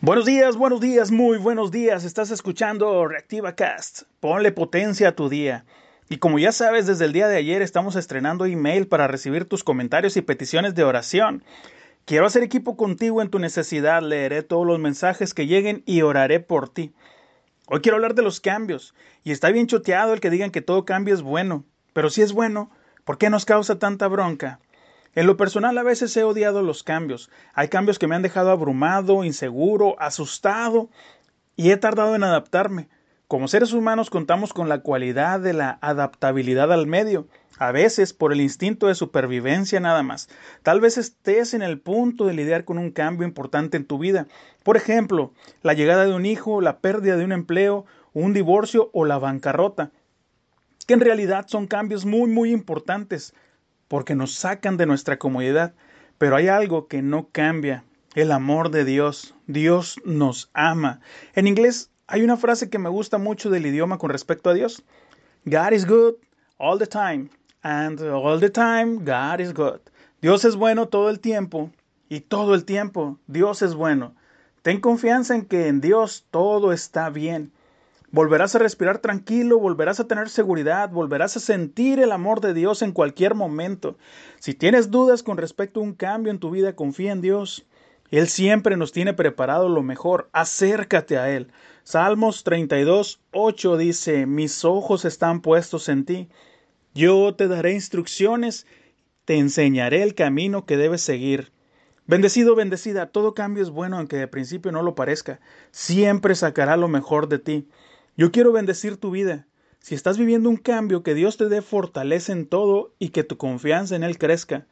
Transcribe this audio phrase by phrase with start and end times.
[0.00, 2.04] Buenos días, buenos días, muy buenos días.
[2.04, 4.02] Estás escuchando Reactiva Cast.
[4.20, 5.64] Ponle potencia a tu día.
[6.08, 9.64] Y como ya sabes, desde el día de ayer estamos estrenando email para recibir tus
[9.64, 11.42] comentarios y peticiones de oración.
[12.04, 16.38] Quiero hacer equipo contigo en tu necesidad, leeré todos los mensajes que lleguen y oraré
[16.38, 16.92] por ti.
[17.66, 18.94] Hoy quiero hablar de los cambios.
[19.24, 21.64] Y está bien choteado el que digan que todo cambio es bueno.
[21.92, 22.70] Pero si es bueno,
[23.04, 24.60] ¿por qué nos causa tanta bronca?
[25.14, 27.30] En lo personal a veces he odiado los cambios.
[27.54, 30.90] Hay cambios que me han dejado abrumado, inseguro, asustado
[31.56, 32.88] y he tardado en adaptarme.
[33.28, 38.32] Como seres humanos contamos con la cualidad de la adaptabilidad al medio, a veces por
[38.32, 40.30] el instinto de supervivencia nada más.
[40.62, 44.28] Tal vez estés en el punto de lidiar con un cambio importante en tu vida.
[44.62, 49.04] Por ejemplo, la llegada de un hijo, la pérdida de un empleo, un divorcio o
[49.04, 49.90] la bancarrota,
[50.86, 53.34] que en realidad son cambios muy muy importantes
[53.88, 55.74] porque nos sacan de nuestra comodidad.
[56.18, 57.84] Pero hay algo que no cambia,
[58.14, 59.34] el amor de Dios.
[59.46, 61.00] Dios nos ama.
[61.34, 64.84] En inglés hay una frase que me gusta mucho del idioma con respecto a Dios.
[65.44, 66.14] God is good
[66.58, 67.30] all the time.
[67.62, 69.80] And all the time, God is good.
[70.20, 71.70] Dios es bueno todo el tiempo.
[72.08, 74.14] Y todo el tiempo, Dios es bueno.
[74.62, 77.52] Ten confianza en que en Dios todo está bien.
[78.10, 82.80] Volverás a respirar tranquilo, volverás a tener seguridad, volverás a sentir el amor de Dios
[82.80, 83.98] en cualquier momento.
[84.40, 87.66] Si tienes dudas con respecto a un cambio en tu vida, confía en Dios.
[88.10, 90.30] Él siempre nos tiene preparado lo mejor.
[90.32, 91.52] Acércate a Él.
[91.82, 96.28] Salmos 32, 8 dice, Mis ojos están puestos en ti.
[96.94, 98.66] Yo te daré instrucciones,
[99.26, 101.52] te enseñaré el camino que debes seguir.
[102.06, 105.40] Bendecido, bendecida, todo cambio es bueno aunque de principio no lo parezca.
[105.72, 107.68] Siempre sacará lo mejor de ti.
[108.18, 109.46] Yo quiero bendecir tu vida.
[109.78, 113.36] Si estás viviendo un cambio, que Dios te dé fortaleza en todo y que tu
[113.36, 114.66] confianza en Él crezca.